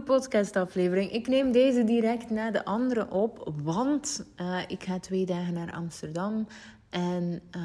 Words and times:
podcastaflevering. 0.00 1.10
Ik 1.10 1.26
neem 1.26 1.52
deze 1.52 1.84
direct 1.84 2.30
na 2.30 2.50
de 2.50 2.64
andere 2.64 3.10
op, 3.10 3.52
want 3.62 4.26
uh, 4.40 4.58
ik 4.66 4.84
ga 4.84 4.98
twee 4.98 5.26
dagen 5.26 5.52
naar 5.54 5.72
Amsterdam. 5.72 6.46
En 6.90 7.42
uh, 7.56 7.62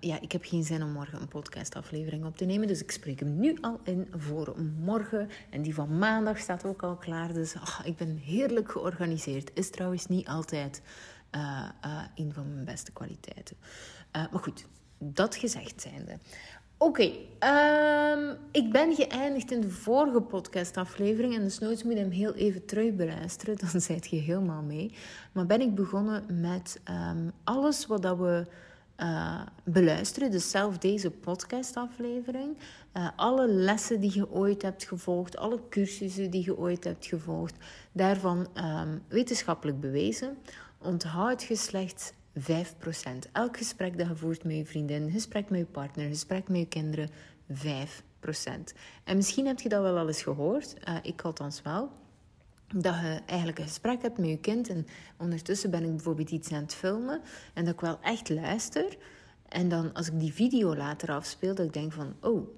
ja, 0.00 0.20
ik 0.20 0.32
heb 0.32 0.44
geen 0.44 0.64
zin 0.64 0.82
om 0.82 0.90
morgen 0.90 1.20
een 1.20 1.28
podcastaflevering 1.28 2.24
op 2.24 2.36
te 2.36 2.44
nemen. 2.44 2.68
Dus 2.68 2.82
ik 2.82 2.90
spreek 2.90 3.20
hem 3.20 3.38
nu 3.40 3.58
al 3.60 3.80
in 3.84 4.08
voor 4.16 4.54
morgen. 4.80 5.28
En 5.50 5.62
die 5.62 5.74
van 5.74 5.98
maandag 5.98 6.38
staat 6.38 6.64
ook 6.64 6.82
al 6.82 6.96
klaar. 6.96 7.32
Dus 7.32 7.54
oh, 7.54 7.80
ik 7.84 7.96
ben 7.96 8.16
heerlijk 8.16 8.70
georganiseerd. 8.70 9.50
Is 9.54 9.70
trouwens 9.70 10.06
niet 10.06 10.28
altijd 10.28 10.82
uh, 11.34 11.68
een 12.14 12.32
van 12.32 12.52
mijn 12.52 12.64
beste 12.64 12.92
kwaliteiten. 12.92 13.56
maar 14.12 14.40
goed, 14.40 14.66
dat 14.98 15.36
gezegd 15.36 15.80
zijnde. 15.80 16.18
Oké, 16.78 17.02
um, 17.02 18.36
ik 18.50 18.72
ben 18.72 18.94
geëindigd 18.94 19.50
in 19.50 19.60
de 19.60 19.70
vorige 19.70 20.20
podcastaflevering 20.20 21.34
en 21.34 21.42
dus 21.42 21.58
nooit 21.58 21.84
moet 21.84 21.92
je 21.92 21.98
hem 21.98 22.10
heel 22.10 22.34
even 22.34 22.64
terug 22.64 22.94
beluisteren, 22.94 23.56
dan 23.72 23.80
zijt 23.80 24.06
je 24.06 24.16
helemaal 24.16 24.62
mee. 24.62 24.92
Maar 25.32 25.46
ben 25.46 25.60
ik 25.60 25.74
begonnen 25.74 26.40
met 26.40 26.80
um, 26.90 27.32
alles 27.44 27.86
wat 27.86 28.02
dat 28.02 28.18
we 28.18 28.46
uh, 28.96 29.40
beluisteren, 29.64 30.30
dus 30.30 30.50
zelf 30.50 30.78
deze 30.78 31.10
podcastaflevering, 31.10 32.56
uh, 32.94 33.08
alle 33.16 33.48
lessen 33.48 34.00
die 34.00 34.14
je 34.14 34.30
ooit 34.30 34.62
hebt 34.62 34.84
gevolgd, 34.84 35.36
alle 35.36 35.60
cursussen 35.68 36.30
die 36.30 36.44
je 36.44 36.58
ooit 36.58 36.84
hebt 36.84 37.06
gevolgd, 37.06 37.54
daarvan 37.92 38.48
um, 38.54 39.02
wetenschappelijk 39.08 39.80
bewezen. 39.80 40.38
Onthoud 40.78 41.42
je 41.42 41.56
slechts 41.56 42.12
5%. 42.38 42.42
Elk 43.32 43.56
gesprek 43.56 43.98
dat 43.98 44.08
je 44.08 44.16
voert 44.16 44.44
met 44.44 44.56
je 44.56 44.64
vriendin, 44.64 45.10
gesprek 45.10 45.50
met 45.50 45.58
je 45.58 45.66
partner, 45.66 46.08
gesprek 46.08 46.48
met 46.48 46.58
je 46.58 46.66
kinderen, 46.66 47.10
5%. 47.52 48.74
En 49.04 49.16
misschien 49.16 49.46
heb 49.46 49.60
je 49.60 49.68
dat 49.68 49.82
wel 49.82 49.98
al 49.98 50.06
eens 50.06 50.22
gehoord, 50.22 50.74
uh, 50.88 50.96
ik 51.02 51.22
althans 51.22 51.62
wel. 51.62 51.90
Dat 52.74 52.94
je 52.94 53.20
eigenlijk 53.26 53.58
een 53.58 53.66
gesprek 53.66 54.02
hebt 54.02 54.18
met 54.18 54.28
je 54.28 54.38
kind 54.38 54.68
en 54.68 54.86
ondertussen 55.16 55.70
ben 55.70 55.82
ik 55.82 55.90
bijvoorbeeld 55.90 56.30
iets 56.30 56.52
aan 56.52 56.62
het 56.62 56.74
filmen 56.74 57.20
en 57.54 57.64
dat 57.64 57.74
ik 57.74 57.80
wel 57.80 57.98
echt 58.02 58.28
luister. 58.28 58.96
En 59.48 59.68
dan 59.68 59.92
als 59.92 60.06
ik 60.06 60.20
die 60.20 60.32
video 60.32 60.76
later 60.76 61.10
afspeel, 61.10 61.54
dat 61.54 61.66
ik 61.66 61.72
denk 61.72 61.92
van, 61.92 62.16
oh, 62.20 62.48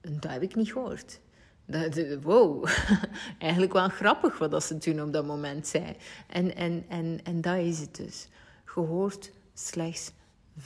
dat 0.00 0.30
heb 0.30 0.42
ik 0.42 0.54
niet 0.54 0.72
gehoord. 0.72 1.20
Dat, 1.66 2.18
wow, 2.22 2.68
eigenlijk 3.38 3.72
wel 3.72 3.88
grappig 3.88 4.38
wat 4.38 4.64
ze 4.64 4.78
toen 4.78 5.02
op 5.02 5.12
dat 5.12 5.26
moment 5.26 5.66
zei. 5.66 5.96
En, 6.26 6.56
en, 6.56 6.84
en, 6.88 7.20
en 7.24 7.40
dat 7.40 7.56
is 7.56 7.78
het 7.78 7.96
dus 7.96 8.28
gehoord 8.68 9.32
slechts 9.54 10.12
5%. 10.60 10.64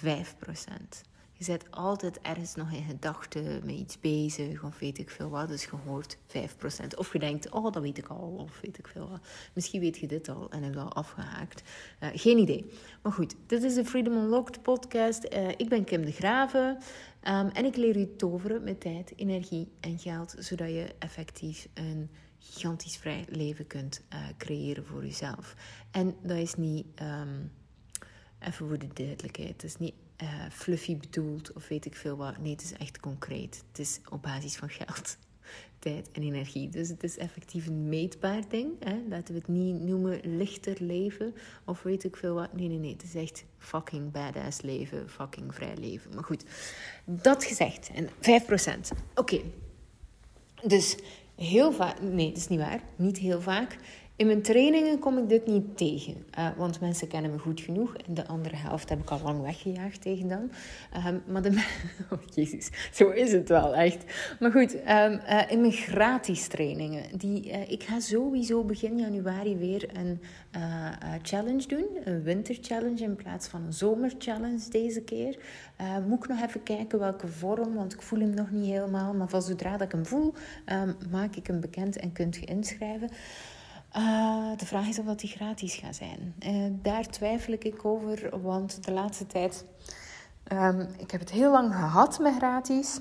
Je 1.33 1.45
bent 1.47 1.71
altijd 1.71 2.21
ergens 2.21 2.55
nog 2.55 2.73
in 2.73 2.85
gedachten 2.85 3.63
met 3.65 3.75
iets 3.75 4.01
bezig 4.01 4.65
of 4.65 4.79
weet 4.79 4.99
ik 4.99 5.11
veel 5.11 5.31
wat, 5.31 5.49
dus 5.49 5.65
gehoord 5.65 6.17
5%. 6.17 6.97
Of 6.97 7.13
je 7.13 7.19
denkt, 7.19 7.51
oh 7.51 7.73
dat 7.73 7.83
weet 7.83 7.99
ik 7.99 8.07
al, 8.07 8.37
of 8.39 8.61
weet 8.61 8.79
ik 8.79 8.87
veel 8.87 9.09
wat. 9.09 9.21
Misschien 9.55 9.81
weet 9.81 9.99
je 9.99 10.07
dit 10.07 10.29
al 10.29 10.51
en 10.51 10.63
heb 10.63 10.75
je 10.75 10.81
al 10.81 10.93
afgehaakt. 10.93 11.63
Uh, 12.03 12.09
geen 12.13 12.39
idee. 12.39 12.71
Maar 13.03 13.13
goed, 13.13 13.35
dit 13.47 13.63
is 13.63 13.75
de 13.75 13.85
Freedom 13.85 14.17
Unlocked 14.17 14.63
podcast. 14.63 15.27
Uh, 15.33 15.49
ik 15.49 15.69
ben 15.69 15.85
Kim 15.85 16.05
de 16.05 16.13
Graven 16.13 16.69
um, 17.29 17.49
en 17.49 17.65
ik 17.65 17.77
leer 17.77 17.97
u 17.97 18.17
toveren 18.17 18.65
met 18.65 18.81
tijd, 18.81 19.13
energie 19.17 19.73
en 19.81 19.99
geld, 19.99 20.35
zodat 20.39 20.69
je 20.69 20.95
effectief 20.99 21.69
een 21.75 22.11
gigantisch 22.39 22.97
vrij 22.97 23.25
leven 23.29 23.67
kunt 23.67 24.03
uh, 24.13 24.19
creëren 24.39 24.87
voor 24.87 25.05
jezelf. 25.05 25.55
En 25.91 26.15
dat 26.23 26.39
is 26.39 26.55
niet... 26.55 26.87
Um, 27.03 27.61
Even 28.47 28.69
voor 28.69 28.79
de 28.79 28.93
duidelijkheid. 28.93 29.49
Het 29.49 29.65
is 29.65 29.77
niet 29.77 29.95
uh, 30.23 30.29
fluffy 30.51 30.97
bedoeld 30.97 31.53
of 31.53 31.69
weet 31.69 31.85
ik 31.85 31.95
veel 31.95 32.17
wat. 32.17 32.39
Nee, 32.39 32.53
het 32.53 32.63
is 32.63 32.73
echt 32.73 33.01
concreet. 33.01 33.65
Het 33.69 33.79
is 33.79 34.01
op 34.11 34.23
basis 34.23 34.57
van 34.57 34.69
geld, 34.69 35.17
tijd 35.79 36.11
en 36.13 36.23
energie. 36.23 36.69
Dus 36.69 36.89
het 36.89 37.03
is 37.03 37.19
effectief 37.19 37.67
een 37.67 37.89
meetbaar 37.89 38.43
ding. 38.49 38.73
Hè? 38.85 39.01
Laten 39.09 39.35
we 39.35 39.41
het 39.41 39.49
niet 39.49 39.81
noemen 39.81 40.37
lichter 40.37 40.77
leven 40.79 41.35
of 41.65 41.83
weet 41.83 42.05
ik 42.05 42.17
veel 42.17 42.35
wat. 42.35 42.53
Nee, 42.53 42.69
nee, 42.69 42.79
nee. 42.79 42.93
Het 42.93 43.03
is 43.03 43.15
echt 43.15 43.45
fucking 43.59 44.11
badass 44.11 44.61
leven. 44.61 45.11
Fucking 45.11 45.55
vrij 45.55 45.77
leven. 45.77 46.15
Maar 46.15 46.25
goed, 46.25 46.45
dat 47.05 47.45
gezegd. 47.45 47.91
En 47.95 48.09
5%. 48.09 48.99
Oké. 49.15 49.41
Dus 50.67 50.97
heel 51.35 51.73
vaak... 51.73 52.01
Nee, 52.01 52.29
dat 52.29 52.37
is 52.37 52.49
niet 52.49 52.59
waar. 52.59 52.81
Niet 52.97 53.19
heel 53.19 53.41
vaak. 53.41 53.79
In 54.17 54.27
mijn 54.27 54.43
trainingen 54.43 54.99
kom 54.99 55.19
ik 55.19 55.29
dit 55.29 55.47
niet 55.47 55.77
tegen, 55.77 56.25
uh, 56.39 56.49
want 56.57 56.81
mensen 56.81 57.09
kennen 57.09 57.31
me 57.31 57.39
goed 57.39 57.61
genoeg. 57.61 57.97
En 57.97 58.15
de 58.15 58.27
andere 58.27 58.57
helft 58.57 58.89
heb 58.89 59.01
ik 59.01 59.11
al 59.11 59.21
lang 59.23 59.43
weggejaagd 59.43 60.03
tegen 60.03 60.29
dan. 60.29 60.51
Um, 61.07 61.23
maar 61.27 61.43
de... 61.43 61.49
oh, 62.11 62.19
jezus, 62.35 62.71
zo 62.93 63.09
is 63.09 63.33
het 63.33 63.49
wel 63.49 63.75
echt. 63.75 64.05
Maar 64.41 64.51
goed, 64.51 64.75
um, 64.75 64.81
uh, 65.29 65.51
in 65.51 65.61
mijn 65.61 65.73
gratis 65.73 66.47
trainingen. 66.47 67.19
Die, 67.19 67.51
uh, 67.51 67.71
ik 67.71 67.83
ga 67.83 68.01
sowieso 68.01 68.65
begin 68.65 68.99
januari 68.99 69.57
weer 69.57 69.89
een 69.93 70.21
challenge 71.23 71.67
doen. 71.67 71.87
Een 72.05 72.23
winterchallenge 72.23 73.03
in 73.03 73.17
plaats 73.17 73.49
van 73.49 73.63
een 73.63 73.73
zomerchallenge 73.73 74.69
deze 74.71 75.01
keer. 75.01 75.39
moet 76.07 76.25
ik 76.25 76.29
nog 76.29 76.43
even 76.43 76.63
kijken 76.63 76.99
welke 76.99 77.29
vorm, 77.29 77.75
want 77.75 77.93
ik 77.93 78.03
voel 78.03 78.21
hem 78.21 78.35
nog 78.35 78.51
niet 78.51 78.71
helemaal. 78.71 79.15
Maar 79.15 79.29
van 79.29 79.43
zodra 79.43 79.73
dat 79.73 79.87
ik 79.87 79.93
hem 79.93 80.07
voel, 80.07 80.35
um, 80.73 80.97
maak 81.11 81.37
ik 81.37 81.47
hem 81.47 81.61
bekend 81.61 81.97
en 81.97 82.13
kunt 82.13 82.37
je 82.37 82.45
inschrijven. 82.45 83.09
Uh, 83.97 84.57
de 84.57 84.67
vraag 84.67 84.89
is 84.89 84.99
of 84.99 85.05
dat 85.05 85.21
die 85.21 85.31
gratis 85.31 85.75
gaat 85.75 85.97
zijn. 85.97 86.35
Uh, 86.47 86.73
daar 86.83 87.07
twijfel 87.07 87.53
ik 87.53 87.85
over, 87.85 88.41
want 88.43 88.85
de 88.85 88.93
laatste 88.93 89.27
tijd... 89.27 89.65
Um, 90.53 90.81
ik 90.99 91.11
heb 91.11 91.21
het 91.21 91.31
heel 91.31 91.51
lang 91.51 91.75
gehad 91.75 92.19
met 92.19 92.35
gratis. 92.35 93.01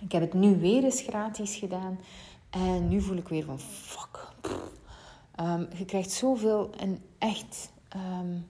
Ik 0.00 0.12
heb 0.12 0.22
het 0.22 0.34
nu 0.34 0.56
weer 0.56 0.84
eens 0.84 1.00
gratis 1.00 1.56
gedaan. 1.56 1.98
En 2.50 2.88
nu 2.88 3.00
voel 3.00 3.16
ik 3.16 3.28
weer 3.28 3.44
van, 3.44 3.60
fuck. 3.60 4.28
Um, 5.40 5.68
je 5.76 5.84
krijgt 5.84 6.10
zoveel 6.10 6.70
en 6.78 7.02
echt 7.18 7.72
um, 7.96 8.46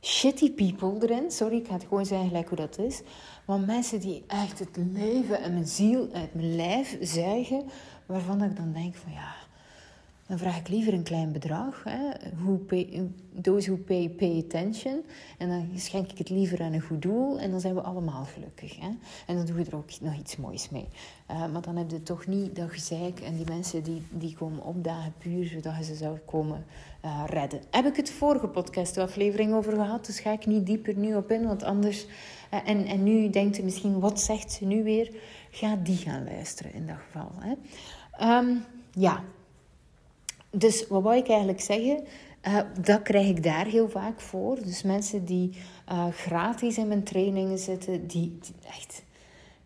shitty 0.00 0.52
people 0.52 1.08
erin. 1.08 1.30
Sorry, 1.30 1.56
ik 1.56 1.66
ga 1.66 1.72
het 1.72 1.86
gewoon 1.88 2.06
zeggen 2.06 2.28
gelijk 2.28 2.48
hoe 2.48 2.56
dat 2.56 2.78
is. 2.78 3.02
Maar 3.44 3.60
mensen 3.60 4.00
die 4.00 4.24
echt 4.26 4.58
het 4.58 4.76
leven 4.76 5.42
en 5.42 5.52
mijn 5.52 5.66
ziel 5.66 6.08
uit 6.12 6.34
mijn 6.34 6.56
lijf 6.56 6.96
zuigen. 7.00 7.64
Waarvan 8.06 8.42
ik 8.42 8.56
dan 8.56 8.72
denk 8.72 8.94
van, 8.94 9.12
ja 9.12 9.34
dan 10.26 10.38
vraag 10.38 10.58
ik 10.58 10.68
liever 10.68 10.92
een 10.92 11.02
klein 11.02 11.32
bedrag. 11.32 11.84
Hè. 11.84 11.98
Who 12.42 12.56
pay, 12.56 13.10
those 13.42 13.70
who 13.70 13.80
pay, 13.82 14.10
pay 14.10 14.42
attention. 14.44 15.02
En 15.38 15.48
dan 15.48 15.68
schenk 15.74 16.10
ik 16.10 16.18
het 16.18 16.30
liever 16.30 16.62
aan 16.62 16.72
een 16.72 16.80
goed 16.80 17.02
doel. 17.02 17.40
En 17.40 17.50
dan 17.50 17.60
zijn 17.60 17.74
we 17.74 17.80
allemaal 17.80 18.24
gelukkig. 18.24 18.80
Hè. 18.80 18.88
En 19.26 19.36
dan 19.36 19.46
doen 19.46 19.56
we 19.56 19.64
er 19.64 19.76
ook 19.76 20.00
nog 20.00 20.14
iets 20.14 20.36
moois 20.36 20.70
mee. 20.70 20.88
Uh, 21.30 21.52
maar 21.52 21.62
dan 21.62 21.76
heb 21.76 21.90
je 21.90 22.02
toch 22.02 22.26
niet 22.26 22.56
dat 22.56 22.70
gezeik. 22.70 23.20
En 23.20 23.36
die 23.36 23.46
mensen 23.48 23.82
die, 23.82 24.02
die 24.10 24.34
komen 24.34 24.64
opdagen 24.64 25.14
puur 25.18 25.46
zodat 25.46 25.84
ze 25.84 25.94
zou 25.94 26.18
komen 26.18 26.64
uh, 27.04 27.24
redden. 27.26 27.60
Heb 27.70 27.86
ik 27.86 27.96
het 27.96 28.10
vorige 28.10 28.48
podcastaflevering 28.48 29.54
over 29.54 29.72
gehad. 29.72 30.06
Dus 30.06 30.20
ga 30.20 30.32
ik 30.32 30.46
niet 30.46 30.66
dieper 30.66 30.96
nu 30.96 31.14
op 31.14 31.30
in. 31.30 31.46
Want 31.46 31.62
anders... 31.62 32.06
Uh, 32.54 32.60
en, 32.64 32.86
en 32.86 33.02
nu 33.02 33.30
denkt 33.30 33.58
u 33.58 33.62
misschien, 33.62 34.00
wat 34.00 34.20
zegt 34.20 34.52
ze 34.52 34.64
nu 34.64 34.82
weer? 34.82 35.16
Ga 35.50 35.76
die 35.76 35.96
gaan 35.96 36.24
luisteren 36.24 36.72
in 36.72 36.86
dat 36.86 36.96
geval. 36.96 37.30
Hè. 37.38 37.54
Um, 38.38 38.64
ja, 38.92 39.24
dus 40.50 40.86
wat 40.88 41.02
wou 41.02 41.16
ik 41.16 41.28
eigenlijk 41.28 41.60
zeggen? 41.60 42.04
Uh, 42.48 42.60
dat 42.80 43.02
krijg 43.02 43.28
ik 43.28 43.42
daar 43.42 43.66
heel 43.66 43.88
vaak 43.88 44.20
voor. 44.20 44.62
Dus 44.62 44.82
mensen 44.82 45.24
die 45.24 45.50
uh, 45.92 46.06
gratis 46.08 46.78
in 46.78 46.88
mijn 46.88 47.02
trainingen 47.02 47.58
zitten, 47.58 48.06
die, 48.06 48.38
echt. 48.66 49.04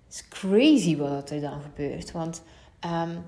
Het 0.07 0.15
is 0.15 0.29
crazy 0.29 0.97
wat 0.97 1.31
er 1.31 1.41
dan 1.41 1.61
gebeurt. 1.63 2.13
Want 2.13 2.43
um, 2.85 3.23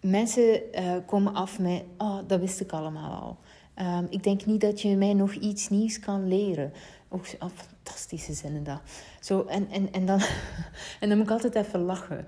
mensen 0.00 0.60
uh, 0.74 0.96
komen 1.06 1.34
af 1.34 1.58
met: 1.58 1.82
Oh, 1.98 2.18
dat 2.26 2.40
wist 2.40 2.60
ik 2.60 2.72
allemaal 2.72 3.20
al. 3.20 3.38
Um, 3.86 4.06
ik 4.10 4.22
denk 4.22 4.46
niet 4.46 4.60
dat 4.60 4.80
je 4.80 4.96
mij 4.96 5.14
nog 5.14 5.32
iets 5.32 5.68
nieuws 5.68 6.00
kan 6.00 6.28
leren. 6.28 6.72
Oh, 7.08 7.22
fantastische 7.22 8.32
zinnen 8.32 8.64
dat. 8.64 8.80
Zo, 9.20 9.44
en, 9.44 9.70
en, 9.70 9.92
en, 9.92 10.06
dan, 10.06 10.20
en 11.00 11.08
dan 11.08 11.18
moet 11.18 11.26
ik 11.26 11.32
altijd 11.32 11.54
even 11.54 11.80
lachen. 11.80 12.26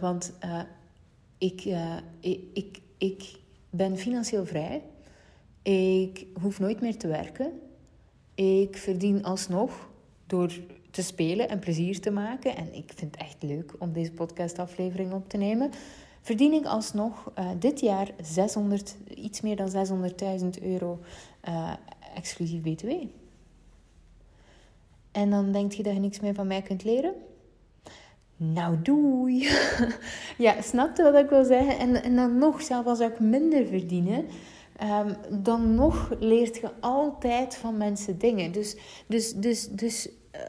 want 0.00 0.32
ik, 1.38 1.64
ik, 2.20 2.40
ik, 2.52 2.80
ik 2.98 3.38
ben 3.76 3.98
financieel 3.98 4.46
vrij. 4.46 4.82
Ik 5.62 6.26
hoef 6.40 6.58
nooit 6.58 6.80
meer 6.80 6.96
te 6.96 7.06
werken. 7.06 7.60
Ik 8.34 8.76
verdien 8.76 9.24
alsnog 9.24 9.88
door 10.26 10.52
te 10.90 11.02
spelen 11.02 11.48
en 11.48 11.58
plezier 11.58 12.00
te 12.00 12.10
maken. 12.10 12.56
En 12.56 12.74
ik 12.74 12.92
vind 12.94 13.14
het 13.14 13.20
echt 13.20 13.42
leuk 13.42 13.74
om 13.78 13.92
deze 13.92 14.12
podcastaflevering 14.12 15.12
op 15.12 15.28
te 15.28 15.36
nemen. 15.36 15.70
Verdien 16.20 16.52
ik 16.52 16.64
alsnog 16.64 17.32
uh, 17.38 17.50
dit 17.58 17.80
jaar 17.80 18.10
600, 18.22 18.96
iets 19.14 19.40
meer 19.40 19.56
dan 19.56 19.86
600.000 20.40 20.62
euro 20.62 20.98
uh, 21.48 21.72
exclusief 22.14 22.60
BTW. 22.60 22.90
En 25.12 25.30
dan 25.30 25.52
denk 25.52 25.72
je 25.72 25.82
dat 25.82 25.94
je 25.94 26.00
niks 26.00 26.20
meer 26.20 26.34
van 26.34 26.46
mij 26.46 26.62
kunt 26.62 26.84
leren? 26.84 27.14
Nou 28.36 28.82
doei. 28.82 29.48
ja, 30.46 30.62
snapte 30.62 31.02
wat 31.02 31.14
ik 31.14 31.28
wil 31.28 31.44
zeggen? 31.44 31.78
En, 31.78 32.02
en 32.02 32.16
dan 32.16 32.38
nog, 32.38 32.62
zelfs 32.62 32.88
als 32.88 33.00
ik 33.00 33.20
minder 33.20 33.66
verdienen, 33.66 34.26
um, 34.82 35.42
dan 35.42 35.74
nog 35.74 36.10
leert 36.18 36.56
je 36.56 36.70
altijd 36.80 37.56
van 37.56 37.76
mensen 37.76 38.18
dingen. 38.18 38.52
Dus, 38.52 38.76
dus, 39.06 39.32
dus, 39.32 39.68
dus 39.68 40.08
uh, 40.34 40.40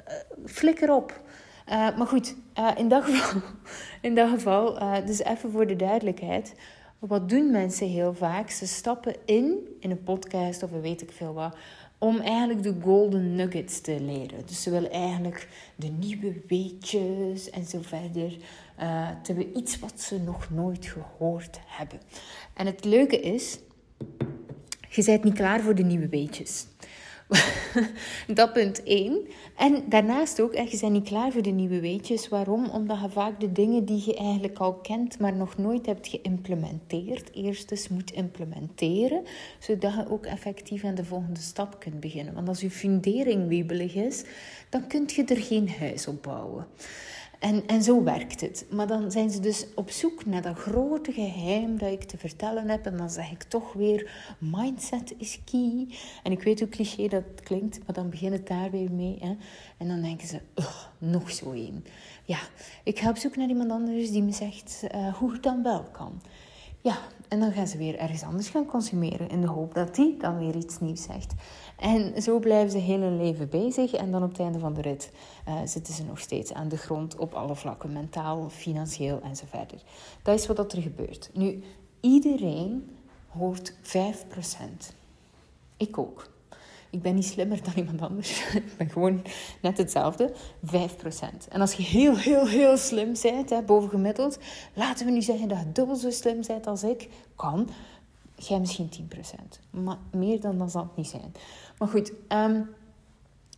flikker 0.45 0.93
op. 0.93 1.21
Uh, 1.69 1.97
maar 1.97 2.07
goed, 2.07 2.35
in 2.75 2.87
dat 2.87 3.03
geval, 3.03 3.41
in 4.01 4.15
dat 4.15 4.29
geval 4.29 4.79
dus 5.05 5.19
even 5.23 5.51
voor 5.51 5.67
de 5.67 5.75
duidelijkheid. 5.75 6.53
wat 6.99 7.29
doen 7.29 7.51
mensen 7.51 7.87
heel 7.87 8.13
vaak? 8.13 8.49
Ze 8.49 8.67
stappen 8.67 9.15
in, 9.25 9.75
in 9.79 9.91
een 9.91 10.03
podcast 10.03 10.63
of 10.63 10.69
weet 10.71 11.01
ik 11.01 11.11
veel 11.11 11.33
wat, 11.33 11.55
om 11.97 12.19
eigenlijk 12.19 12.63
de 12.63 12.75
golden 12.81 13.35
nuggets 13.35 13.81
te 13.81 14.01
leren. 14.01 14.45
Dus 14.45 14.63
ze 14.63 14.69
willen 14.69 14.91
eigenlijk 14.91 15.47
de 15.75 15.87
nieuwe 15.87 16.41
weetjes 16.47 17.49
en 17.49 17.65
zo 17.65 17.79
verder. 17.81 18.37
Uh, 18.79 19.09
te 19.23 19.53
iets 19.53 19.79
wat 19.79 20.01
ze 20.01 20.19
nog 20.19 20.49
nooit 20.49 20.85
gehoord 20.85 21.59
hebben. 21.65 21.99
En 22.53 22.65
het 22.65 22.85
leuke 22.85 23.19
is, 23.19 23.59
je 24.89 25.03
bent 25.03 25.23
niet 25.23 25.33
klaar 25.33 25.61
voor 25.61 25.75
de 25.75 25.83
nieuwe 25.83 26.09
weetjes. 26.09 26.65
dat 28.27 28.53
punt 28.53 28.83
1. 28.83 29.27
En 29.55 29.83
daarnaast 29.89 30.41
ook, 30.41 30.53
je 30.53 30.77
bent 30.81 30.91
niet 30.91 31.07
klaar 31.07 31.31
voor 31.31 31.41
de 31.41 31.49
nieuwe 31.49 31.79
weetjes. 31.79 32.29
Waarom? 32.29 32.69
Omdat 32.69 32.99
je 33.01 33.09
vaak 33.09 33.39
de 33.39 33.51
dingen 33.51 33.85
die 33.85 34.03
je 34.05 34.15
eigenlijk 34.15 34.57
al 34.57 34.73
kent, 34.73 35.19
maar 35.19 35.33
nog 35.33 35.57
nooit 35.57 35.85
hebt 35.85 36.07
geïmplementeerd, 36.07 37.33
eerst 37.33 37.71
eens 37.71 37.87
moet 37.87 38.11
implementeren, 38.11 39.23
zodat 39.59 39.93
je 39.93 40.09
ook 40.09 40.25
effectief 40.25 40.83
aan 40.83 40.95
de 40.95 41.05
volgende 41.05 41.39
stap 41.39 41.79
kunt 41.79 41.99
beginnen. 41.99 42.33
Want 42.33 42.47
als 42.47 42.61
je 42.61 42.69
fundering 42.69 43.47
wiebelig 43.47 43.95
is, 43.95 44.23
dan 44.69 44.87
kun 44.87 45.03
je 45.07 45.23
er 45.23 45.41
geen 45.41 45.69
huis 45.79 46.07
op 46.07 46.23
bouwen. 46.23 46.67
En, 47.39 47.67
en 47.67 47.83
zo 47.83 48.03
werkt 48.03 48.41
het. 48.41 48.65
Maar 48.69 48.87
dan 48.87 49.11
zijn 49.11 49.29
ze 49.29 49.39
dus 49.39 49.65
op 49.75 49.89
zoek 49.89 50.25
naar 50.25 50.41
dat 50.41 50.57
grote 50.57 51.11
geheim 51.11 51.77
dat 51.77 51.91
ik 51.91 52.03
te 52.03 52.17
vertellen 52.17 52.69
heb. 52.69 52.85
En 52.85 52.97
dan 52.97 53.09
zeg 53.09 53.31
ik 53.31 53.43
toch 53.43 53.73
weer, 53.73 54.11
mindset 54.39 55.13
is 55.17 55.39
key. 55.45 55.87
En 56.23 56.31
ik 56.31 56.43
weet 56.43 56.59
hoe 56.59 56.69
cliché 56.69 57.07
dat 57.07 57.23
klinkt, 57.43 57.79
maar 57.85 57.95
dan 57.95 58.09
begint 58.09 58.33
het 58.33 58.47
daar 58.47 58.71
weer 58.71 58.91
mee. 58.91 59.17
Hè? 59.19 59.35
En 59.77 59.87
dan 59.87 60.01
denken 60.01 60.27
ze, 60.27 60.39
nog 60.97 61.31
zo 61.31 61.51
één. 61.51 61.85
Ja, 62.25 62.39
ik 62.83 62.99
ga 62.99 63.09
op 63.09 63.17
zoek 63.17 63.35
naar 63.35 63.47
iemand 63.47 63.71
anders 63.71 64.11
die 64.11 64.23
me 64.23 64.31
zegt 64.31 64.83
uh, 64.95 65.13
hoe 65.13 65.31
het 65.31 65.43
dan 65.43 65.63
wel 65.63 65.83
kan. 65.83 66.21
Ja, 66.81 66.97
en 67.27 67.39
dan 67.39 67.51
gaan 67.51 67.67
ze 67.67 67.77
weer 67.77 67.97
ergens 67.97 68.23
anders 68.23 68.49
gaan 68.49 68.65
consumeren 68.65 69.29
in 69.29 69.41
de 69.41 69.47
hoop 69.47 69.73
dat 69.73 69.95
die 69.95 70.17
dan 70.17 70.37
weer 70.37 70.55
iets 70.55 70.79
nieuws 70.79 71.03
zegt. 71.03 71.33
En 71.77 72.21
zo 72.21 72.39
blijven 72.39 72.71
ze 72.71 72.77
heel 72.77 72.99
hun 72.99 73.17
leven 73.17 73.49
bezig 73.49 73.93
en 73.93 74.11
dan 74.11 74.23
op 74.23 74.29
het 74.29 74.39
einde 74.39 74.59
van 74.59 74.73
de 74.73 74.81
rit 74.81 75.11
uh, 75.47 75.55
zitten 75.65 75.93
ze 75.93 76.03
nog 76.03 76.19
steeds 76.19 76.53
aan 76.53 76.67
de 76.67 76.77
grond 76.77 77.15
op 77.15 77.33
alle 77.33 77.55
vlakken, 77.55 77.93
mentaal, 77.93 78.49
financieel 78.49 79.21
en 79.21 79.35
zo 79.35 79.45
verder. 79.49 79.81
Dat 80.23 80.39
is 80.39 80.47
wat 80.47 80.73
er 80.73 80.81
gebeurt. 80.81 81.29
Nu, 81.33 81.63
iedereen 81.99 82.97
hoort 83.27 83.73
5%. 83.73 83.77
Ik 85.77 85.97
ook. 85.97 86.29
Ik 86.89 87.01
ben 87.01 87.15
niet 87.15 87.25
slimmer 87.25 87.63
dan 87.63 87.73
iemand 87.75 88.01
anders. 88.01 88.47
ik 88.53 88.77
ben 88.77 88.89
gewoon 88.89 89.21
net 89.61 89.77
hetzelfde. 89.77 90.33
5%. 90.65 90.69
En 91.49 91.61
als 91.61 91.73
je 91.73 91.83
heel, 91.83 92.17
heel, 92.17 92.47
heel 92.47 92.77
slim 92.77 93.13
bent, 93.21 93.49
hè, 93.49 93.61
bovengemiddeld, 93.61 94.39
laten 94.73 95.05
we 95.05 95.11
nu 95.11 95.21
zeggen 95.21 95.47
dat 95.47 95.59
je 95.59 95.71
dubbel 95.71 95.95
zo 95.95 96.09
slim 96.09 96.41
bent 96.47 96.67
als 96.67 96.83
ik, 96.83 97.09
kan. 97.35 97.69
Jij 98.37 98.59
misschien 98.59 98.89
10%. 98.89 99.59
Maar 99.69 99.97
meer 100.11 100.41
dan 100.41 100.57
dat 100.57 100.71
zal 100.71 100.81
het 100.81 100.95
niet 100.95 101.07
zijn. 101.07 101.31
Maar 101.77 101.87
goed, 101.87 102.13
um, 102.29 102.69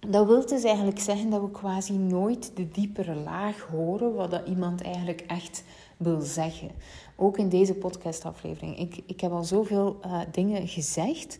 dat 0.07 0.25
wil 0.25 0.45
dus 0.45 0.63
eigenlijk 0.63 0.99
zeggen 0.99 1.29
dat 1.29 1.41
we 1.41 1.51
quasi 1.51 1.93
nooit 1.93 2.51
de 2.55 2.69
diepere 2.69 3.15
laag 3.15 3.61
horen 3.61 4.13
wat 4.13 4.31
dat 4.31 4.47
iemand 4.47 4.81
eigenlijk 4.81 5.21
echt 5.21 5.63
wil 5.97 6.21
zeggen. 6.21 6.71
Ook 7.15 7.37
in 7.37 7.49
deze 7.49 7.73
podcastaflevering. 7.73 8.79
Ik, 8.79 9.01
ik 9.05 9.21
heb 9.21 9.31
al 9.31 9.43
zoveel 9.43 9.99
uh, 10.05 10.21
dingen 10.31 10.67
gezegd 10.67 11.39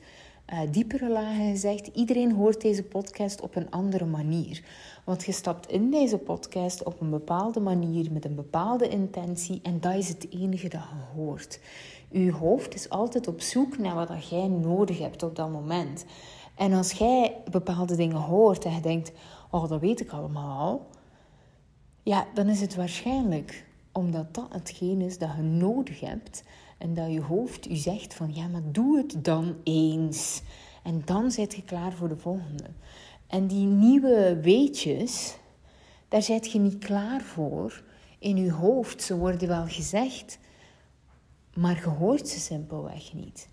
uh, 0.54 0.60
diepere 0.72 1.10
lagen 1.10 1.50
gezegd. 1.50 1.90
Iedereen 1.94 2.32
hoort 2.32 2.62
deze 2.62 2.84
podcast 2.84 3.42
op 3.42 3.56
een 3.56 3.72
andere 3.72 4.06
manier. 4.06 4.64
Want 5.06 5.26
je 5.26 5.32
stapt 5.32 5.72
in 5.72 5.92
deze 5.92 6.18
podcast 6.18 6.84
op 6.84 7.02
een 7.02 7.10
bepaalde 7.10 7.60
manier, 7.60 8.12
met 8.12 8.26
een 8.26 8.36
bepaalde 8.36 8.88
intentie, 8.88 9.60
en 9.64 9.80
dat 9.80 9.96
is 9.96 10.08
het 10.08 10.28
enige 10.30 10.68
dat 10.68 10.82
je 10.82 11.20
hoort. 11.20 11.60
Je 12.12 12.32
hoofd 12.32 12.74
is 12.74 12.90
altijd 12.90 13.28
op 13.28 13.42
zoek 13.42 13.78
naar 13.78 13.96
wat 13.96 14.30
jij 14.30 14.48
nodig 14.48 15.00
hebt 15.00 15.24
op 15.24 15.36
dat 15.36 15.52
moment. 15.52 16.06
En 16.56 16.74
als 16.74 16.92
jij 16.92 17.36
bepaalde 17.52 17.96
dingen 17.96 18.18
hoort 18.18 18.66
en 18.66 18.74
je 18.74 18.82
denkt, 18.82 19.12
oh, 19.52 19.70
dat 19.70 19.80
weet 19.80 20.00
ik 20.00 20.12
allemaal 20.12 20.60
al, 20.60 20.88
ja, 22.04 22.28
dan 22.34 22.48
is 22.48 22.62
het 22.62 22.76
waarschijnlijk 22.76 23.66
omdat 23.92 24.34
dat 24.34 24.48
hetgeen 24.50 25.02
is 25.02 25.18
dat 25.18 25.30
je 25.36 25.42
nodig 25.42 26.00
hebt 26.00 26.44
en 26.78 26.94
dat 26.94 27.12
je 27.12 27.22
hoofd 27.22 27.66
je 27.66 27.76
zegt 27.76 28.14
van 28.14 28.34
ja, 28.34 28.48
maar 28.48 28.72
doe 28.72 28.98
het 28.98 29.26
dan 29.26 29.56
eens. 29.64 30.42
En 30.84 31.02
dan 31.06 31.32
zit 31.32 31.56
je 31.56 31.64
klaar 31.64 31.94
voor 31.94 32.08
de 32.08 32.18
volgende. 32.18 32.64
En 33.28 33.48
die 33.48 33.66
nieuwe 33.66 34.40
weetjes, 34.42 35.38
daar 36.08 36.22
zit 36.22 36.52
je 36.52 36.60
niet 36.60 36.78
klaar 36.78 37.22
voor 37.22 37.84
in 38.20 38.38
je 38.38 38.52
hoofd. 38.52 39.02
Ze 39.04 39.18
worden 39.18 39.48
wel 39.48 39.66
gezegd, 39.68 40.40
maar 41.60 41.76
je 41.76 41.90
hoort 41.90 42.28
ze 42.28 42.40
simpelweg 42.40 43.14
niet. 43.14 43.48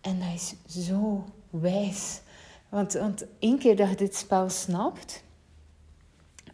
En 0.00 0.18
dat 0.18 0.28
is 0.34 0.54
zo 0.86 1.24
wijs. 1.50 2.20
Want, 2.68 2.92
want 2.92 3.26
één 3.38 3.58
keer 3.58 3.76
dat 3.76 3.88
je 3.88 3.96
dit 3.96 4.14
spel 4.14 4.48
snapt, 4.48 5.24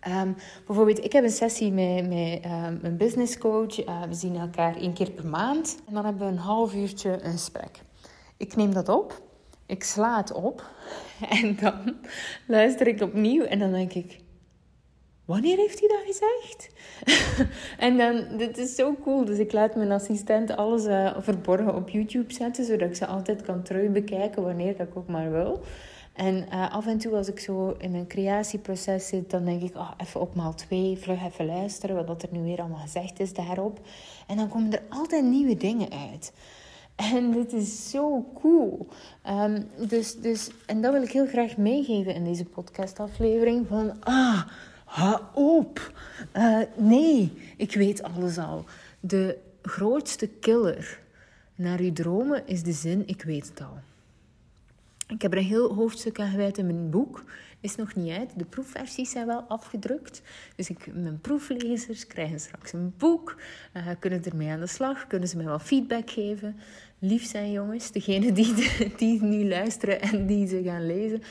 Um, 0.09 0.37
bijvoorbeeld, 0.67 1.05
ik 1.05 1.13
heb 1.13 1.25
een 1.25 1.31
sessie 1.31 1.73
met, 1.73 2.09
met 2.09 2.45
um, 2.45 2.79
een 2.83 2.97
business 2.97 3.39
coach. 3.39 3.87
Uh, 3.87 4.03
we 4.03 4.15
zien 4.15 4.37
elkaar 4.37 4.77
één 4.77 4.93
keer 4.93 5.11
per 5.11 5.27
maand. 5.27 5.79
En 5.87 5.95
dan 5.95 6.05
hebben 6.05 6.27
we 6.27 6.33
een 6.33 6.39
half 6.39 6.75
uurtje 6.75 7.25
een 7.25 7.33
gesprek. 7.33 7.81
Ik 8.37 8.57
neem 8.57 8.75
dat 8.75 8.89
op. 8.89 9.23
Ik 9.67 9.85
sla 9.85 10.17
het 10.17 10.33
op. 10.33 10.71
En 11.41 11.57
dan 11.57 11.97
luister 12.47 12.87
ik 12.87 13.01
opnieuw. 13.01 13.43
En 13.43 13.59
dan 13.59 13.73
denk 13.73 13.93
ik... 13.93 14.22
Wanneer 15.25 15.57
heeft 15.57 15.81
hij 15.81 15.89
dat 15.89 16.03
gezegd? 16.07 16.69
en 17.87 17.97
dan, 17.97 18.37
dit 18.39 18.59
is 18.59 18.75
zo 18.75 18.97
cool. 19.03 19.25
Dus 19.25 19.39
ik 19.39 19.53
laat 19.53 19.75
mijn 19.75 19.93
assistent 19.93 20.57
alles 20.57 20.85
uh, 20.85 21.17
verborgen 21.19 21.75
op 21.75 21.89
YouTube 21.89 22.33
zetten, 22.33 22.65
zodat 22.65 22.89
ik 22.89 22.97
ze 22.97 23.07
altijd 23.07 23.43
kan 23.43 23.63
terugbekijken 23.63 24.43
wanneer 24.43 24.81
ik 24.81 24.97
ook 24.97 25.09
maar 25.09 25.31
wil. 25.31 25.63
En 26.13 26.47
uh, 26.53 26.73
af 26.73 26.87
en 26.87 26.99
toe 26.99 27.17
als 27.17 27.29
ik 27.29 27.41
zo 27.41 27.75
in 27.79 27.91
mijn 27.91 28.07
creatieproces 28.07 29.07
zit, 29.07 29.31
dan 29.31 29.45
denk 29.45 29.63
ik, 29.63 29.75
oh, 29.77 29.91
even 29.97 30.21
op 30.21 30.35
maal 30.35 30.55
twee, 30.55 30.99
vlug 30.99 31.25
even 31.25 31.47
luisteren 31.47 32.07
wat 32.07 32.23
er 32.23 32.29
nu 32.33 32.43
weer 32.43 32.61
allemaal 32.61 32.79
gezegd 32.79 33.21
is 33.21 33.33
daarop. 33.35 33.81
En 34.27 34.37
dan 34.37 34.49
komen 34.49 34.73
er 34.73 34.83
altijd 34.89 35.25
nieuwe 35.25 35.57
dingen 35.57 35.91
uit. 35.91 36.33
En 36.97 37.31
dit 37.31 37.53
is 37.53 37.91
zo 37.91 38.25
cool. 38.35 38.87
Um, 39.29 39.69
dus, 39.89 40.15
dus, 40.15 40.51
en 40.67 40.81
dat 40.81 40.93
wil 40.93 41.03
ik 41.03 41.13
heel 41.13 41.27
graag 41.27 41.57
meegeven 41.57 42.15
in 42.15 42.25
deze 42.25 42.45
podcastaflevering. 42.45 43.67
Van, 43.67 43.93
ah, 44.01 44.43
ha 44.93 45.31
op. 45.35 45.93
Uh, 46.37 46.61
nee, 46.77 47.33
ik 47.57 47.75
weet 47.75 48.03
alles 48.03 48.39
al. 48.39 48.65
De 49.01 49.39
grootste 49.63 50.27
killer 50.27 51.01
naar 51.55 51.81
uw 51.81 51.93
dromen 51.93 52.47
is 52.47 52.63
de 52.63 52.73
zin, 52.73 53.03
ik 53.07 53.23
weet 53.23 53.49
het 53.49 53.61
al. 53.61 53.79
Ik 55.07 55.23
heb 55.23 55.33
er 55.33 55.39
een 55.39 55.45
heel 55.45 55.75
hoofdstuk 55.75 56.21
aan 56.21 56.31
gewijd 56.31 56.59
in 56.59 56.67
mijn 56.67 56.91
boek. 56.91 57.25
Is 57.61 57.77
nog 57.77 57.95
niet 57.95 58.19
uit. 58.19 58.31
De 58.37 58.45
proefversies 58.45 59.11
zijn 59.11 59.27
wel 59.27 59.41
afgedrukt. 59.49 60.23
Dus 60.57 60.71
ik, 60.71 60.95
mijn 60.95 61.21
proeflezers 61.21 62.07
krijgen 62.07 62.41
straks 62.41 62.73
een 62.73 62.95
boek. 62.99 63.37
Uh, 63.77 63.87
kunnen 63.99 64.25
ermee 64.25 64.51
aan 64.51 64.61
de 64.61 64.67
slag. 64.67 65.07
Kunnen 65.07 65.29
ze 65.29 65.37
mij 65.37 65.47
wel 65.47 65.59
feedback 65.59 66.11
geven. 66.11 66.57
Lief 67.05 67.27
zijn, 67.27 67.51
jongens. 67.51 67.91
Degene 67.91 68.33
die, 68.33 68.55
die 68.97 69.23
nu 69.23 69.49
luisteren 69.49 70.01
en 70.01 70.27
die 70.27 70.47
ze 70.47 70.63
gaan 70.63 70.87
lezen. 70.87 71.23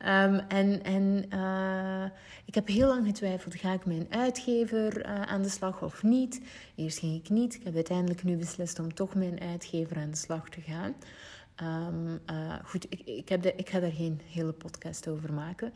Um, 0.00 0.38
en 0.48 0.82
en 0.82 1.24
uh, 1.34 2.04
ik 2.44 2.54
heb 2.54 2.66
heel 2.66 2.88
lang 2.88 3.06
getwijfeld, 3.06 3.54
ga 3.54 3.72
ik 3.72 3.86
mijn 3.86 4.06
uitgever 4.10 5.06
uh, 5.06 5.22
aan 5.22 5.42
de 5.42 5.48
slag 5.48 5.82
of 5.82 6.02
niet? 6.02 6.40
Eerst 6.74 6.98
ging 6.98 7.14
ik 7.14 7.30
niet. 7.30 7.54
Ik 7.54 7.62
heb 7.64 7.74
uiteindelijk 7.74 8.22
nu 8.22 8.36
beslist 8.36 8.78
om 8.78 8.94
toch 8.94 9.14
mijn 9.14 9.40
uitgever 9.40 9.96
aan 9.96 10.10
de 10.10 10.16
slag 10.16 10.48
te 10.48 10.60
gaan. 10.60 10.94
Um, 11.62 12.20
uh, 12.30 12.54
goed, 12.64 12.86
ik, 12.88 13.00
ik, 13.04 13.28
heb 13.28 13.42
de, 13.42 13.54
ik 13.56 13.68
ga 13.68 13.80
daar 13.80 13.92
geen 13.92 14.20
hele 14.30 14.52
podcast 14.52 15.08
over 15.08 15.32
maken. 15.32 15.72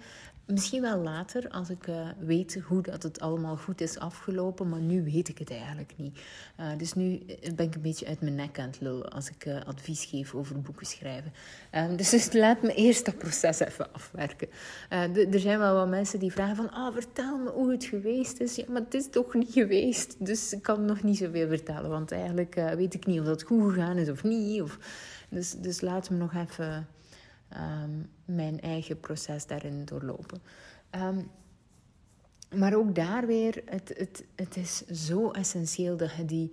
Misschien 0.50 0.83
wel 0.83 0.99
later, 0.99 1.49
als 1.49 1.71
ik 1.71 1.87
uh, 1.87 2.09
weet 2.19 2.61
hoe 2.64 2.83
dat 2.83 3.02
het 3.02 3.21
allemaal 3.21 3.57
goed 3.57 3.80
is 3.80 3.99
afgelopen. 3.99 4.69
Maar 4.69 4.80
nu 4.80 5.04
weet 5.04 5.28
ik 5.28 5.38
het 5.38 5.50
eigenlijk 5.50 5.92
niet. 5.97 6.21
Uh, 6.61 6.66
dus 6.76 6.95
nu 6.95 7.23
ben 7.54 7.66
ik 7.66 7.75
een 7.75 7.80
beetje 7.80 8.07
uit 8.07 8.21
mijn 8.21 8.35
nek 8.35 8.59
aan 8.59 8.66
het 8.66 8.80
lullen 8.80 9.11
als 9.11 9.30
ik 9.30 9.47
advies 9.66 10.04
geef 10.04 10.35
over 10.35 10.61
boeken 10.61 10.87
schrijven. 10.87 11.33
Um, 11.75 11.97
dus, 11.97 12.11
dus 12.11 12.33
laat 12.33 12.62
me 12.62 12.75
eerst 12.75 13.04
dat 13.04 13.19
proces 13.19 13.61
even 13.61 13.92
afwerken. 13.92 14.49
er 14.88 15.40
zijn 15.40 15.59
wel 15.59 15.75
wat 15.75 15.88
mensen 15.88 16.19
die 16.19 16.33
vragen 16.33 16.57
van... 16.57 16.71
Ah, 16.71 16.95
vertel 16.95 17.38
me 17.38 17.50
hoe 17.50 17.71
het 17.71 17.85
geweest 17.85 18.40
is. 18.40 18.57
Ja, 18.57 18.64
maar 18.69 18.83
het 18.83 18.95
is 18.95 19.11
toch 19.11 19.35
niet 19.35 19.52
geweest. 19.52 20.16
Dus 20.19 20.52
ik 20.52 20.62
kan 20.62 20.85
nog 20.85 21.02
niet 21.02 21.16
zoveel 21.16 21.49
vertellen. 21.49 21.90
Want 21.90 22.12
eigenlijk 22.12 22.54
weet 22.54 22.95
ik 22.95 23.07
niet 23.07 23.21
of 23.21 23.26
dat 23.26 23.42
goed 23.42 23.73
gegaan 23.73 23.97
is 23.97 24.09
of 24.09 24.23
niet. 24.23 24.62
Of... 24.62 24.78
Dus, 25.28 25.52
dus 25.52 25.80
laat 25.80 26.11
me 26.11 26.16
nog 26.16 26.35
even 26.35 26.87
um, 27.57 28.11
mijn 28.25 28.61
eigen 28.61 29.00
proces 29.00 29.47
daarin 29.47 29.85
doorlopen. 29.85 30.40
Um, 30.90 31.30
maar 32.54 32.75
ook 32.75 32.95
daar 32.95 33.26
weer, 33.26 33.62
het, 33.64 33.92
het, 33.97 34.25
het 34.35 34.57
is 34.57 34.87
zo 34.87 35.30
essentieel 35.30 35.97
dat 35.97 36.14
je 36.14 36.25
die 36.25 36.50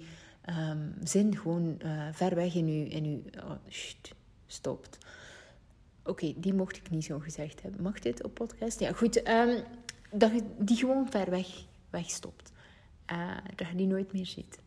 um, 0.49 0.93
zin 1.03 1.37
gewoon 1.37 1.79
uh, 1.85 2.07
ver 2.11 2.35
weg 2.35 2.55
in 2.55 2.67
je, 2.67 2.87
in 2.87 3.11
je 3.11 3.21
oh, 3.43 3.51
stopt. 4.45 4.97
Oké, 6.03 6.33
die 6.37 6.53
mocht 6.53 6.77
ik 6.77 6.89
niet 6.89 7.05
zo 7.05 7.19
gezegd 7.19 7.61
hebben. 7.61 7.81
Mag 7.81 7.99
dit 7.99 8.23
op 8.23 8.33
podcast? 8.33 8.79
Ja, 8.79 8.91
goed. 8.91 9.13
dat 10.11 10.31
je 10.31 10.41
die 10.57 10.77
gewoon 10.77 11.09
ver 11.09 11.29
weg 11.29 11.47
wegstopt. 11.89 12.51
Uh, 13.11 13.37
dat 13.55 13.67
je 13.67 13.75
die 13.75 13.87
nooit 13.87 14.13
meer 14.13 14.25
ziet. 14.25 14.59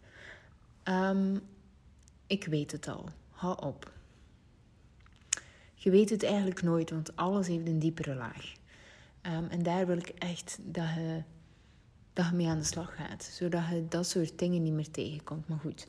Ik 2.27 2.45
weet 2.45 2.73
het 2.73 2.89
al. 2.89 3.09
Hou 3.31 3.67
op. 3.67 3.93
Je 5.83 5.91
weet 5.91 6.11
het 6.11 6.23
eigenlijk 6.23 6.63
nooit, 6.63 6.91
want 6.91 7.17
alles 7.17 7.47
heeft 7.47 7.67
een 7.67 7.79
diepere 7.79 8.15
laag. 8.15 8.53
Ehm, 9.21 9.45
en 9.45 9.63
daar 9.63 9.87
wil 9.87 9.97
ik 9.97 10.09
echt 10.09 10.59
dat 10.63 10.89
je, 10.95 11.23
dat 12.13 12.27
je 12.27 12.33
mee 12.35 12.49
aan 12.49 12.59
de 12.59 12.65
slag 12.65 12.97
gaat. 12.97 13.25
Zodat 13.25 13.63
je 13.71 13.87
dat 13.89 14.07
soort 14.07 14.39
dingen 14.39 14.63
niet 14.63 14.73
meer 14.73 14.91
tegenkomt. 14.91 15.49
Maar 15.49 15.59
goed, 15.59 15.87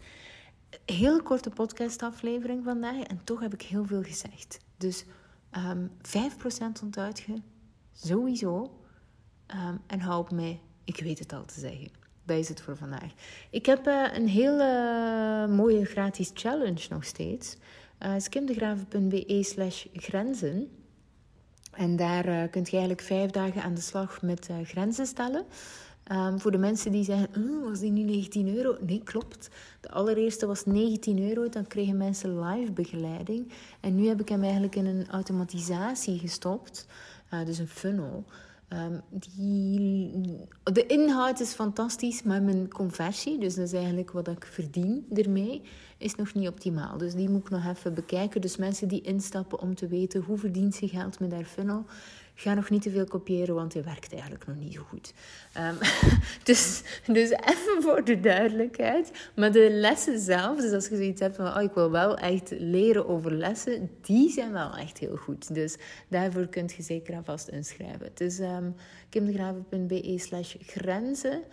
heel 0.85 1.21
korte 1.21 1.49
podcastaflevering 1.49 2.63
vandaag. 2.63 3.03
En 3.03 3.23
toch 3.23 3.39
heb 3.39 3.53
ik 3.53 3.61
heel 3.61 3.85
veel 3.85 4.03
gezegd. 4.03 4.59
Dus 4.77 5.05
um, 5.57 5.91
5% 6.79 6.83
onthoud 6.83 7.19
je 7.19 7.35
sowieso. 7.93 8.79
Um, 9.47 9.81
en 9.87 9.99
hou 9.99 10.19
op 10.19 10.31
mij, 10.31 10.59
ik 10.83 10.99
weet 10.99 11.19
het 11.19 11.33
al 11.33 11.45
te 11.45 11.59
zeggen. 11.59 11.91
Dat 12.23 12.37
is 12.37 12.49
het 12.49 12.61
voor 12.61 12.77
vandaag. 12.77 13.13
Ik 13.49 13.65
heb 13.65 13.87
uh, 13.87 14.07
een 14.13 14.27
hele 14.27 15.47
mooie 15.49 15.85
gratis 15.85 16.31
challenge 16.33 16.87
nog 16.89 17.03
steeds. 17.03 17.57
Uh, 18.05 18.13
skimdegraven.be 18.17 19.43
slash 19.43 19.85
grenzen. 19.93 20.69
En 21.71 21.95
daar 21.95 22.27
uh, 22.27 22.43
kunt 22.51 22.69
je 22.69 22.77
eigenlijk 22.77 23.07
vijf 23.07 23.31
dagen 23.31 23.63
aan 23.63 23.73
de 23.73 23.81
slag 23.81 24.21
met 24.21 24.47
uh, 24.51 24.57
grenzen 24.63 25.05
stellen. 25.05 25.45
Um, 26.11 26.39
voor 26.39 26.51
de 26.51 26.57
mensen 26.57 26.91
die 26.91 27.03
zeggen, 27.03 27.29
oh, 27.37 27.67
was 27.69 27.79
die 27.79 27.91
nu 27.91 28.03
19 28.03 28.55
euro? 28.55 28.77
Nee, 28.81 29.01
klopt. 29.03 29.49
De 29.81 29.89
allereerste 29.89 30.45
was 30.45 30.65
19 30.65 31.29
euro, 31.29 31.49
dan 31.49 31.67
kregen 31.67 31.97
mensen 31.97 32.39
live 32.39 32.71
begeleiding. 32.71 33.51
En 33.79 33.95
nu 33.95 34.07
heb 34.07 34.21
ik 34.21 34.29
hem 34.29 34.43
eigenlijk 34.43 34.75
in 34.75 34.85
een 34.85 35.09
automatisatie 35.09 36.19
gestopt, 36.19 36.87
dus 37.45 37.57
een 37.57 37.67
funnel. 37.67 38.25
Um, 38.73 39.01
die, 39.09 40.11
de 40.63 40.85
inhoud 40.85 41.39
is 41.39 41.53
fantastisch, 41.53 42.23
maar 42.23 42.41
mijn 42.41 42.67
conversie, 42.67 43.37
dus 43.37 43.55
dat 43.55 43.65
is 43.65 43.73
eigenlijk 43.73 44.11
wat 44.11 44.27
ik 44.27 44.45
verdien 44.45 45.05
ermee, 45.13 45.61
is 45.97 46.15
nog 46.15 46.33
niet 46.33 46.47
optimaal. 46.47 46.97
Dus 46.97 47.13
die 47.13 47.29
moet 47.29 47.41
ik 47.41 47.49
nog 47.49 47.65
even 47.65 47.93
bekijken. 47.93 48.41
Dus 48.41 48.57
mensen 48.57 48.87
die 48.87 49.01
instappen 49.01 49.59
om 49.59 49.75
te 49.75 49.87
weten 49.87 50.21
hoe 50.21 50.37
verdient 50.37 50.75
ze 50.75 50.87
geld 50.87 51.19
met 51.19 51.31
haar 51.31 51.45
funnel, 51.45 51.85
ga 52.35 52.53
nog 52.53 52.69
niet 52.69 52.81
te 52.81 52.89
veel 52.89 53.05
kopiëren, 53.05 53.55
want 53.55 53.71
die 53.71 53.81
werkt 53.81 54.11
eigenlijk 54.11 54.47
nog 54.47 54.55
niet 54.55 54.77
goed. 54.77 55.13
Um, 55.57 55.77
dus, 56.43 56.81
dus 57.05 57.29
even 57.29 57.81
voor 57.81 58.03
de 58.03 58.19
duidelijkheid. 58.19 59.11
Maar 59.35 59.51
de 59.51 59.69
lessen 59.71 60.19
zelf, 60.19 60.61
dus 60.61 60.71
als 60.71 60.87
je 60.87 60.95
zoiets 60.95 61.21
hebt 61.21 61.35
van, 61.35 61.47
oh, 61.47 61.61
ik 61.61 61.73
wil 61.73 61.91
wel 61.91 62.17
echt 62.17 62.51
leren 62.51 63.07
over 63.07 63.33
lessen, 63.33 63.89
die 64.01 64.31
zijn 64.31 64.51
wel 64.51 64.75
echt 64.75 64.97
heel 64.97 65.15
goed. 65.15 65.53
Dus 65.53 65.77
daarvoor 66.07 66.47
kunt 66.47 66.73
je 66.73 66.83
zeker 66.83 67.15
alvast 67.15 67.47
inschrijven. 67.47 68.05
Het 68.05 68.21
is 68.21 68.39
um, 68.39 68.75
kimdegraven.be 69.09 70.15
slash 70.17 70.55
grenzen. 70.59 71.43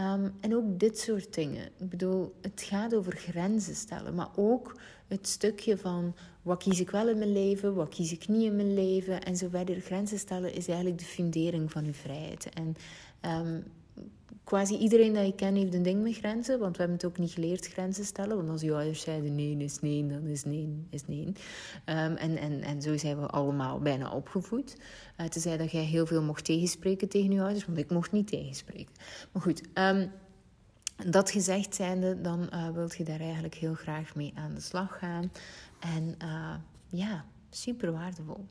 Um, 0.00 0.34
en 0.40 0.56
ook 0.56 0.78
dit 0.78 0.98
soort 0.98 1.34
dingen. 1.34 1.64
Ik 1.78 1.88
bedoel, 1.88 2.34
het 2.40 2.62
gaat 2.62 2.94
over 2.94 3.16
grenzen 3.16 3.74
stellen, 3.74 4.14
maar 4.14 4.28
ook 4.36 4.76
het 5.06 5.28
stukje 5.28 5.78
van 5.78 6.14
wat 6.46 6.62
kies 6.62 6.80
ik 6.80 6.90
wel 6.90 7.08
in 7.08 7.18
mijn 7.18 7.32
leven, 7.32 7.74
wat 7.74 7.88
kies 7.88 8.12
ik 8.12 8.28
niet 8.28 8.42
in 8.42 8.56
mijn 8.56 8.74
leven 8.74 9.22
en 9.22 9.36
zo 9.36 9.48
verder. 9.48 9.80
Grenzen 9.80 10.18
stellen 10.18 10.54
is 10.54 10.68
eigenlijk 10.68 10.98
de 10.98 11.04
fundering 11.04 11.72
van 11.72 11.84
uw 11.84 11.92
vrijheid. 11.92 12.48
En 12.48 12.76
um, 13.46 13.64
quasi 14.44 14.76
iedereen 14.76 15.14
dat 15.14 15.26
ik 15.26 15.36
ken 15.36 15.54
heeft 15.54 15.74
een 15.74 15.82
ding 15.82 16.02
met 16.02 16.16
grenzen, 16.16 16.58
want 16.58 16.72
we 16.72 16.78
hebben 16.78 16.96
het 16.96 17.06
ook 17.06 17.18
niet 17.18 17.32
geleerd 17.32 17.66
grenzen 17.66 18.04
stellen. 18.04 18.36
Want 18.36 18.48
als 18.48 18.60
je 18.60 18.72
ouders 18.72 19.00
zeiden 19.00 19.34
nee 19.34 19.56
is 19.56 19.80
nee, 19.80 20.06
dan 20.06 20.26
is 20.26 20.44
nee 20.44 20.86
is 20.90 21.06
nee. 21.06 21.26
Um, 21.26 21.34
en, 21.84 22.36
en, 22.36 22.62
en 22.62 22.82
zo 22.82 22.96
zijn 22.96 23.20
we 23.20 23.26
allemaal 23.26 23.78
bijna 23.78 24.12
opgevoed. 24.12 24.76
Uh, 25.20 25.26
tenzij 25.26 25.56
dat 25.56 25.70
jij 25.70 25.84
heel 25.84 26.06
veel 26.06 26.22
mocht 26.22 26.44
tegenspreken 26.44 27.08
tegen 27.08 27.32
je 27.32 27.40
ouders, 27.40 27.66
want 27.66 27.78
ik 27.78 27.90
mocht 27.90 28.12
niet 28.12 28.26
tegenspreken. 28.26 28.92
Maar 29.32 29.42
goed, 29.42 29.62
um, 29.74 30.10
dat 30.96 31.30
gezegd 31.30 31.74
zijnde, 31.74 32.20
dan 32.20 32.48
uh, 32.52 32.68
wilt 32.68 32.96
je 32.96 33.04
daar 33.04 33.20
eigenlijk 33.20 33.54
heel 33.54 33.74
graag 33.74 34.14
mee 34.14 34.32
aan 34.34 34.54
de 34.54 34.60
slag 34.60 34.98
gaan. 34.98 35.32
En 35.78 36.14
uh, 36.22 36.54
ja, 36.88 37.24
super 37.50 37.92
waardevol. 37.92 38.46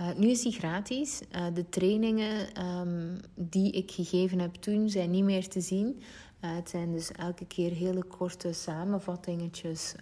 Uh, 0.00 0.14
nu 0.16 0.28
is 0.28 0.42
die 0.42 0.52
gratis. 0.52 1.20
De 1.54 1.68
trainingen 1.68 2.66
um, 2.66 3.20
die 3.34 3.72
ik 3.72 3.90
gegeven 3.90 4.38
heb 4.38 4.54
toen 4.54 4.88
zijn 4.88 5.10
niet 5.10 5.24
meer 5.24 5.48
te 5.48 5.60
zien. 5.60 6.02
Het 6.40 6.70
zijn 6.70 6.92
dus 6.92 7.12
elke 7.12 7.46
keer 7.46 7.72
hele 7.72 8.02
korte 8.02 8.52
samenvattingetjes 8.52 9.94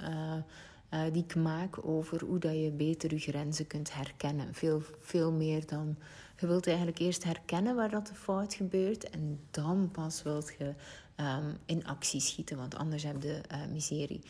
die 1.12 1.22
ik 1.22 1.34
maak 1.34 1.86
over 1.86 2.24
hoe 2.24 2.38
dat 2.38 2.52
je 2.52 2.70
beter 2.70 3.12
je 3.12 3.18
grenzen 3.18 3.66
kunt 3.66 3.94
herkennen. 3.94 4.54
Veel, 4.54 4.82
veel 5.00 5.32
meer 5.32 5.66
dan 5.66 5.96
je 6.38 6.46
wilt 6.46 6.66
eigenlijk 6.66 6.98
eerst 6.98 7.24
herkennen 7.24 7.76
waar 7.76 7.90
dat 7.90 8.06
de 8.06 8.14
fout 8.14 8.54
gebeurt 8.54 9.10
en 9.10 9.40
dan 9.50 9.90
pas 9.92 10.22
wilt 10.22 10.54
je 10.58 10.74
um, 11.16 11.56
in 11.66 11.86
actie 11.86 12.20
schieten, 12.20 12.56
want 12.56 12.74
anders 12.74 13.02
heb 13.02 13.22
je 13.22 13.40
miserie. 13.72 14.20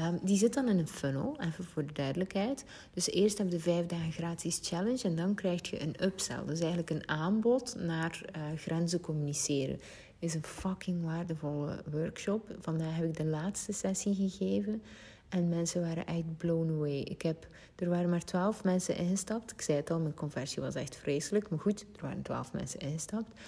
Um, 0.00 0.18
die 0.22 0.36
zit 0.36 0.54
dan 0.54 0.68
in 0.68 0.78
een 0.78 0.88
funnel, 0.88 1.40
even 1.40 1.64
voor 1.64 1.86
de 1.86 1.92
duidelijkheid. 1.92 2.64
Dus 2.94 3.10
eerst 3.10 3.38
heb 3.38 3.46
je 3.46 3.56
de 3.56 3.60
vijf 3.62 3.86
dagen 3.86 4.12
gratis 4.12 4.58
challenge 4.62 5.02
en 5.02 5.16
dan 5.16 5.34
krijg 5.34 5.70
je 5.70 5.82
een 5.82 6.04
upsell. 6.04 6.44
Dus 6.46 6.60
eigenlijk 6.60 6.90
een 6.90 7.08
aanbod 7.08 7.74
naar 7.78 8.20
uh, 8.36 8.42
grenzen 8.56 9.00
communiceren. 9.00 9.80
Is 10.18 10.34
een 10.34 10.44
fucking 10.44 11.04
waardevolle 11.04 11.82
workshop. 11.90 12.56
Vandaag 12.60 12.96
heb 12.96 13.04
ik 13.04 13.16
de 13.16 13.24
laatste 13.24 13.72
sessie 13.72 14.14
gegeven. 14.14 14.82
En 15.28 15.48
mensen 15.48 15.80
waren 15.80 16.06
echt 16.06 16.36
blown 16.36 16.70
away. 16.70 16.98
Ik 16.98 17.22
heb, 17.22 17.48
er 17.76 17.88
waren 17.88 18.10
maar 18.10 18.24
twaalf 18.24 18.64
mensen 18.64 18.96
ingestapt. 18.96 19.52
Ik 19.52 19.60
zei 19.62 19.78
het 19.78 19.90
al, 19.90 20.00
mijn 20.00 20.14
conversie 20.14 20.62
was 20.62 20.74
echt 20.74 20.96
vreselijk. 20.96 21.50
Maar 21.50 21.58
goed, 21.58 21.80
er 21.80 22.02
waren 22.02 22.22
twaalf 22.22 22.52
mensen 22.52 22.80
ingestapt. 22.80 23.40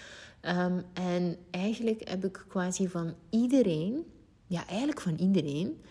Um, 0.47 0.83
en 0.93 1.37
eigenlijk 1.51 2.09
heb 2.09 2.25
ik 2.25 2.45
quasi 2.49 2.89
van 2.89 3.15
iedereen, 3.31 4.05
ja, 4.47 4.67
eigenlijk 4.67 5.01
van 5.01 5.17
iedereen, 5.17 5.83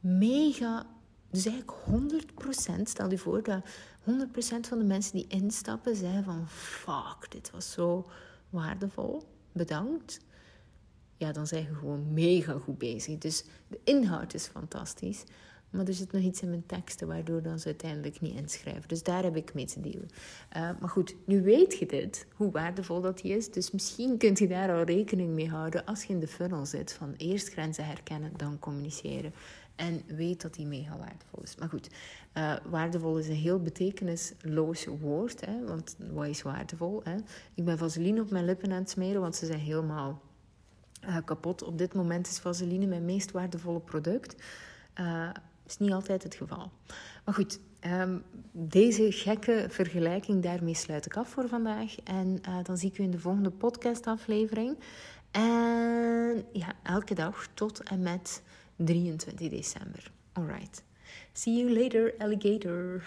mega. 0.00 0.86
Dus 1.30 1.46
eigenlijk 1.46 1.78
100%, 2.78 2.82
stel 2.82 3.10
je 3.10 3.18
voor 3.18 3.42
dat 3.42 3.64
100% 4.04 4.08
van 4.60 4.78
de 4.78 4.84
mensen 4.84 5.16
die 5.16 5.26
instappen 5.28 5.96
zeggen 5.96 6.24
van 6.24 6.48
fuck, 6.48 7.30
dit 7.30 7.50
was 7.50 7.72
zo 7.72 8.06
waardevol, 8.50 9.22
bedankt. 9.52 10.20
Ja, 11.16 11.32
dan 11.32 11.46
zijn 11.46 11.62
je 11.62 11.74
gewoon 11.74 12.12
mega 12.12 12.58
goed 12.58 12.78
bezig. 12.78 13.18
Dus 13.18 13.44
de 13.68 13.80
inhoud 13.84 14.34
is 14.34 14.46
fantastisch. 14.46 15.24
Maar 15.76 15.86
er 15.86 15.94
zit 15.94 16.12
nog 16.12 16.22
iets 16.22 16.42
in 16.42 16.48
mijn 16.48 16.66
teksten 16.66 17.06
waardoor 17.06 17.42
dan 17.42 17.58
ze 17.58 17.66
uiteindelijk 17.66 18.20
niet 18.20 18.34
inschrijven. 18.34 18.88
Dus 18.88 19.02
daar 19.02 19.22
heb 19.22 19.36
ik 19.36 19.54
mee 19.54 19.66
te 19.66 19.80
dealen. 19.80 20.08
Uh, 20.56 20.70
maar 20.80 20.88
goed, 20.88 21.14
nu 21.24 21.42
weet 21.42 21.78
je 21.78 21.86
dit, 21.86 22.26
hoe 22.34 22.50
waardevol 22.50 23.00
dat 23.00 23.18
die 23.18 23.36
is. 23.36 23.50
Dus 23.50 23.70
misschien 23.70 24.18
kunt 24.18 24.38
je 24.38 24.48
daar 24.48 24.72
al 24.72 24.82
rekening 24.82 25.34
mee 25.34 25.48
houden 25.48 25.84
als 25.84 26.04
je 26.04 26.12
in 26.12 26.20
de 26.20 26.26
funnel 26.26 26.66
zit. 26.66 26.92
Van 26.92 27.14
eerst 27.16 27.48
grenzen 27.48 27.86
herkennen, 27.86 28.32
dan 28.36 28.58
communiceren. 28.58 29.32
En 29.76 30.02
weet 30.06 30.42
dat 30.42 30.54
die 30.54 30.66
mega 30.66 30.96
waardevol 30.96 31.42
is. 31.42 31.56
Maar 31.56 31.68
goed, 31.68 31.90
uh, 32.34 32.56
waardevol 32.70 33.18
is 33.18 33.28
een 33.28 33.34
heel 33.34 33.62
betekenisloos 33.62 34.86
woord. 35.00 35.46
Hè? 35.46 35.64
Want 35.64 35.96
wat 36.12 36.26
is 36.26 36.42
waardevol? 36.42 37.00
Hè? 37.04 37.16
Ik 37.54 37.64
ben 37.64 37.78
vaseline 37.78 38.20
op 38.20 38.30
mijn 38.30 38.44
lippen 38.44 38.72
aan 38.72 38.78
het 38.78 38.90
smeren, 38.90 39.20
want 39.20 39.36
ze 39.36 39.46
zijn 39.46 39.58
helemaal 39.58 40.22
uh, 41.04 41.16
kapot. 41.24 41.62
Op 41.62 41.78
dit 41.78 41.94
moment 41.94 42.26
is 42.26 42.38
vaseline 42.38 42.86
mijn 42.86 43.04
meest 43.04 43.30
waardevolle 43.30 43.80
product. 43.80 44.42
Uh, 45.00 45.30
is 45.66 45.78
niet 45.78 45.92
altijd 45.92 46.22
het 46.22 46.34
geval. 46.34 46.70
Maar 47.24 47.34
goed, 47.34 47.60
um, 47.86 48.22
deze 48.52 49.12
gekke 49.12 49.66
vergelijking, 49.68 50.42
daarmee 50.42 50.74
sluit 50.74 51.06
ik 51.06 51.16
af 51.16 51.28
voor 51.28 51.48
vandaag. 51.48 51.94
En 52.04 52.40
dan 52.62 52.76
zie 52.76 52.90
ik 52.90 52.98
u 52.98 53.02
in 53.02 53.10
de 53.10 53.18
volgende 53.18 53.50
podcastaflevering. 53.50 54.78
En 55.30 56.44
ja, 56.52 56.72
elke 56.82 57.14
dag 57.14 57.48
tot 57.54 57.82
en 57.82 58.02
met 58.02 58.42
23 58.76 59.48
december. 59.50 60.10
Alright. 60.32 60.82
See 61.32 61.54
you 61.54 61.82
later, 61.82 62.14
alligator. 62.18 63.04